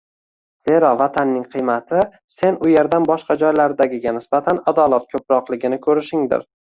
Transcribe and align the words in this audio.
Zero, 0.67 0.87
Vatanning 1.01 1.43
qiymati– 1.51 1.99
sen 2.37 2.57
u 2.67 2.71
yerdan 2.71 3.05
boshqa 3.11 3.37
joylardagiga 3.43 4.15
nisbatan 4.17 4.63
adolat 4.73 5.07
ko‘proqligini 5.13 5.81
ko‘rishingdir. 5.85 6.49